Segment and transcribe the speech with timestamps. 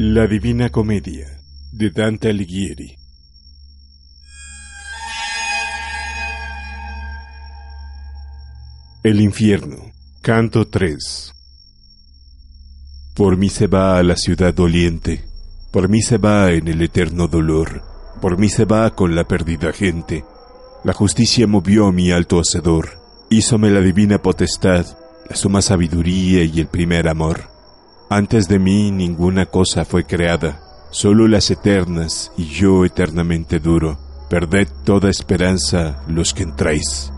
[0.00, 1.26] La Divina Comedia
[1.72, 2.96] de Dante Alighieri
[9.02, 9.90] El infierno,
[10.22, 11.34] canto 3
[13.16, 15.24] Por mí se va a la ciudad doliente,
[15.72, 17.82] por mí se va en el eterno dolor,
[18.22, 20.24] por mí se va con la perdida gente.
[20.84, 24.86] La justicia movió mi alto hacedor, hízome la divina potestad,
[25.28, 27.57] la suma sabiduría y el primer amor.
[28.10, 33.98] Antes de mí ninguna cosa fue creada, solo las eternas y yo eternamente duro.
[34.30, 37.12] Perded toda esperanza los que entráis.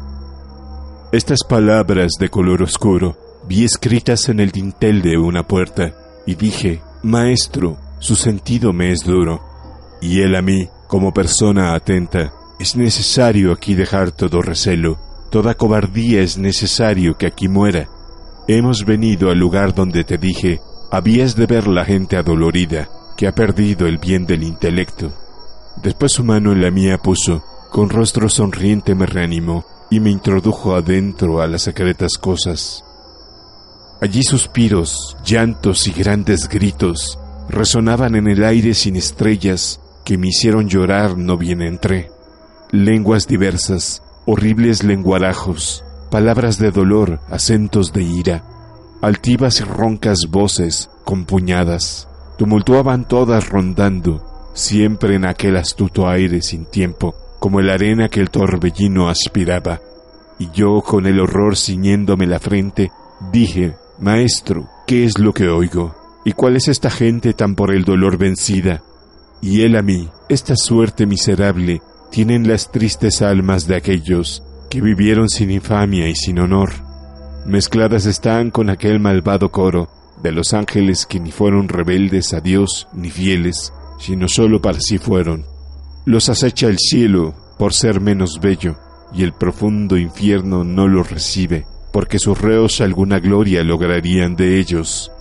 [1.13, 5.95] Estas palabras de color oscuro vi escritas en el dintel de una puerta
[6.27, 9.41] y dije, Maestro, su sentido me es duro.
[10.01, 14.99] Y él a mí, como persona atenta, es necesario aquí dejar todo recelo,
[15.31, 17.89] toda cobardía es necesario que aquí muera.
[18.49, 23.35] Hemos venido al lugar donde te dije, habías de ver la gente adolorida, que ha
[23.35, 25.13] perdido el bien del intelecto.
[25.83, 30.75] Después su mano en la mía puso, con rostro sonriente me reanimó y me introdujo
[30.75, 32.85] adentro a las secretas cosas.
[34.01, 37.19] Allí suspiros, llantos y grandes gritos
[37.49, 42.11] resonaban en el aire sin estrellas que me hicieron llorar no bien entré.
[42.71, 48.45] Lenguas diversas, horribles lenguarajos, palabras de dolor, acentos de ira,
[49.01, 57.15] altivas y roncas voces compuñadas, tumultuaban todas rondando, siempre en aquel astuto aire sin tiempo,
[57.39, 59.81] como el arena que el torbellino aspiraba.
[60.39, 62.91] Y yo, con el horror ciñéndome la frente,
[63.33, 65.95] dije, Maestro, ¿qué es lo que oigo?
[66.25, 68.83] ¿Y cuál es esta gente tan por el dolor vencida?
[69.43, 71.81] Y él a mí, esta suerte miserable,
[72.11, 76.90] tienen las tristes almas de aquellos que vivieron sin infamia y sin honor
[77.51, 79.91] mezcladas están con aquel malvado coro
[80.23, 84.99] de los ángeles que ni fueron rebeldes a Dios ni fieles, sino solo para sí
[84.99, 85.45] fueron.
[86.05, 88.79] Los acecha el cielo por ser menos bello,
[89.13, 95.13] y el profundo infierno no los recibe, porque sus reos alguna gloria lograrían de ellos.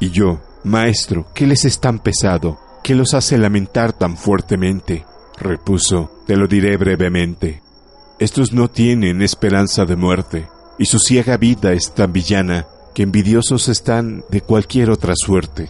[0.00, 2.58] Y yo, Maestro, ¿qué les es tan pesado?
[2.82, 5.04] ¿Qué los hace lamentar tan fuertemente?
[5.38, 7.62] Repuso, te lo diré brevemente.
[8.18, 10.48] Estos no tienen esperanza de muerte,
[10.80, 15.68] y su ciega vida es tan villana que envidiosos están de cualquier otra suerte.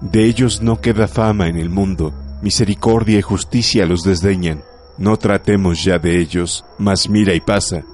[0.00, 4.64] De ellos no queda fama en el mundo, misericordia y justicia los desdeñan.
[4.96, 7.84] No tratemos ya de ellos, mas mira y pasa.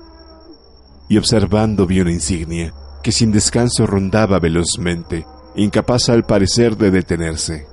[1.08, 2.72] Y observando vi una insignia,
[3.02, 5.26] que sin descanso rondaba velozmente,
[5.56, 7.66] incapaz al parecer de detenerse.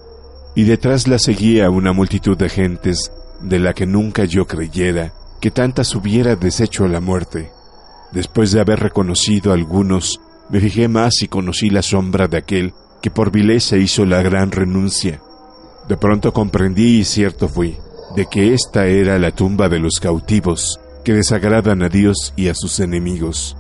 [0.56, 5.52] Y detrás la seguía una multitud de gentes, de la que nunca yo creyera que
[5.52, 7.52] tantas hubiera deshecho la muerte.
[8.12, 12.74] Después de haber reconocido a algunos, me fijé más y conocí la sombra de aquel
[13.02, 15.22] que por vileza hizo la gran renuncia.
[15.88, 17.78] De pronto comprendí y cierto fui,
[18.16, 22.54] de que esta era la tumba de los cautivos, que desagradan a Dios y a
[22.54, 23.58] sus enemigos.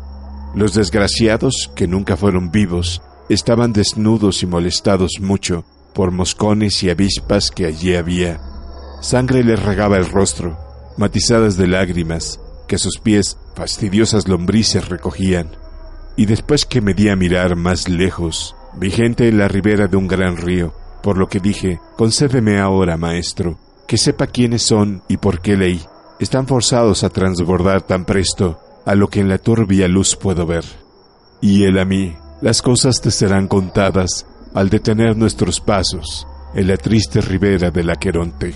[0.53, 5.63] Los desgraciados, que nunca fueron vivos, estaban desnudos y molestados mucho
[5.93, 8.39] por moscones y avispas que allí había.
[9.01, 10.57] Sangre les regaba el rostro,
[10.97, 12.39] matizadas de lágrimas,
[12.71, 15.49] que sus pies fastidiosas lombrices recogían.
[16.15, 19.97] Y después que me di a mirar más lejos, vi gente en la ribera de
[19.97, 20.73] un gran río,
[21.03, 25.81] por lo que dije, concédeme ahora, maestro, que sepa quiénes son y por qué ley.
[26.21, 30.63] Están forzados a transbordar tan presto a lo que en la turbia luz puedo ver.
[31.41, 36.25] Y él a mí, las cosas te serán contadas al detener nuestros pasos
[36.55, 38.53] en la triste ribera del Aqueronte.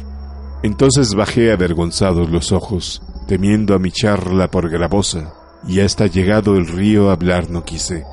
[0.64, 5.34] Entonces bajé avergonzados los ojos temiendo a mi charla por gravosa,
[5.68, 8.04] y hasta llegado el río hablar no quise.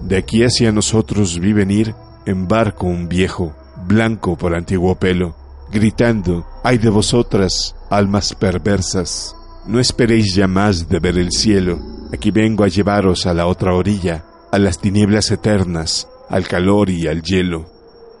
[0.00, 1.94] De aquí hacia nosotros vi venir
[2.26, 3.54] en barco un viejo,
[3.86, 5.36] blanco por antiguo pelo,
[5.70, 9.36] gritando, ay de vosotras, almas perversas,
[9.66, 11.78] no esperéis ya más de ver el cielo,
[12.12, 17.06] aquí vengo a llevaros a la otra orilla, a las tinieblas eternas, al calor y
[17.06, 17.66] al hielo.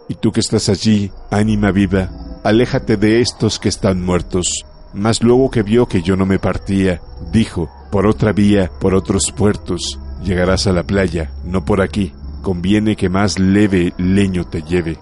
[0.08, 2.10] Y tú que estás allí, ánima viva,
[2.44, 7.00] aléjate de estos que están muertos, Mas luego que vio que yo no me partía,
[7.32, 12.96] dijo, por otra vía, por otros puertos, llegarás a la playa, no por aquí, conviene
[12.96, 14.98] que más leve leño te lleve.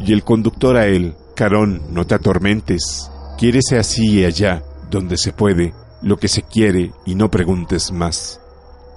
[0.00, 5.32] Y el conductor a él, Carón, no te atormentes, quiérese así y allá, donde se
[5.32, 8.40] puede, lo que se quiere y no preguntes más.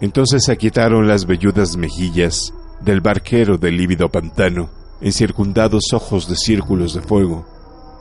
[0.01, 4.69] Entonces se aquietaron las velludas mejillas del barquero del lívido pantano,
[5.01, 7.45] encircundados ojos de círculos de fuego,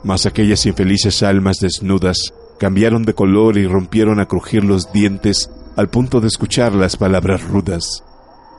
[0.03, 5.89] mas aquellas infelices almas desnudas cambiaron de color y rompieron a crujir los dientes al
[5.89, 8.03] punto de escuchar las palabras rudas.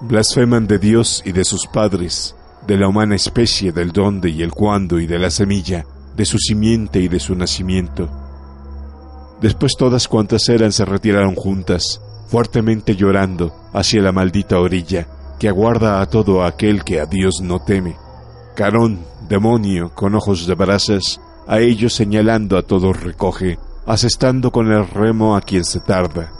[0.00, 2.34] Blasfeman de Dios y de sus padres,
[2.66, 5.86] de la humana especie, del dónde y el cuándo y de la semilla,
[6.16, 8.08] de su simiente y de su nacimiento.
[9.40, 15.06] Después todas cuantas eran se retiraron juntas, fuertemente llorando, hacia la maldita orilla,
[15.38, 17.96] que aguarda a todo aquel que a Dios no teme.
[18.54, 24.86] Carón, demonio, con ojos de brasas, a ellos señalando a todos recoge, asestando con el
[24.88, 26.32] remo a quien se tarda.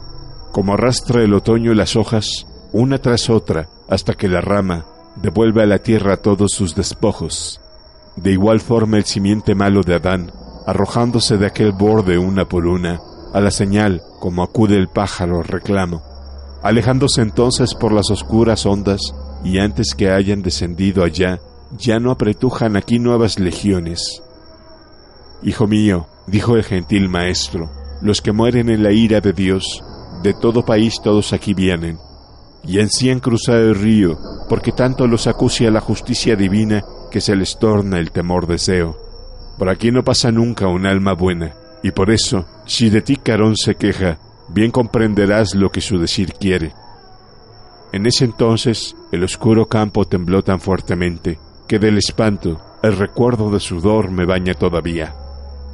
[0.52, 5.66] Como arrastra el otoño las hojas, una tras otra, hasta que la rama devuelve a
[5.66, 7.60] la tierra todos sus despojos.
[8.16, 10.32] De igual forma el simiente malo de Adán,
[10.66, 13.00] arrojándose de aquel borde una por una,
[13.32, 16.02] a la señal como acude el pájaro reclamo,
[16.62, 19.00] alejándose entonces por las oscuras ondas,
[19.44, 21.40] y antes que hayan descendido allá,
[21.76, 24.22] ya no apretujan aquí nuevas legiones.
[25.44, 27.68] Hijo mío, dijo el gentil maestro,
[28.00, 29.82] los que mueren en la ira de Dios,
[30.22, 31.98] de todo país todos aquí vienen,
[32.64, 34.18] y ansían cruzar el río,
[34.48, 38.96] porque tanto los acucia la justicia divina que se les torna el temor deseo.
[39.58, 43.56] Por aquí no pasa nunca un alma buena, y por eso, si de ti Carón
[43.56, 44.18] se queja,
[44.48, 46.72] bien comprenderás lo que su decir quiere.
[47.92, 53.58] En ese entonces, el oscuro campo tembló tan fuertemente, que del espanto, el recuerdo de
[53.58, 55.16] sudor me baña todavía.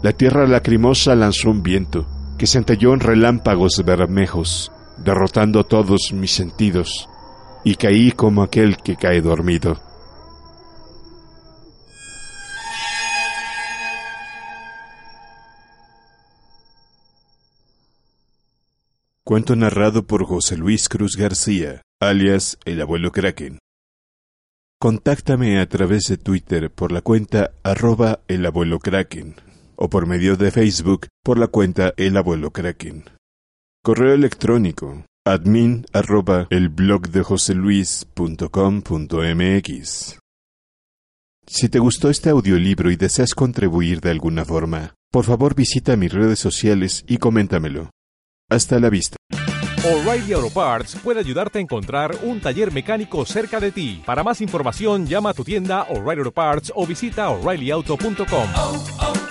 [0.00, 2.06] La tierra lacrimosa lanzó un viento,
[2.38, 7.08] que centelló en relámpagos bermejos, derrotando todos mis sentidos,
[7.64, 9.80] y caí como aquel que cae dormido.
[19.24, 23.58] Cuento narrado por José Luis Cruz García, alias el abuelo Kraken.
[24.78, 29.47] Contáctame a través de Twitter por la cuenta arroba el abuelo Kraken
[29.78, 33.04] o por medio de Facebook por la cuenta el abuelo Kraken.
[33.82, 40.18] Correo electrónico admin arroba el blog de joseluis.com.mx.
[41.46, 46.12] Si te gustó este audiolibro y deseas contribuir de alguna forma, por favor visita mis
[46.12, 47.90] redes sociales y coméntamelo.
[48.50, 49.16] Hasta la vista.
[49.84, 54.02] O'Reilly Auto Parts puede ayudarte a encontrar un taller mecánico cerca de ti.
[54.04, 58.48] Para más información, llama a tu tienda O'Reilly Auto Parts o visita oreillyauto.com.
[58.56, 59.27] oh, oh,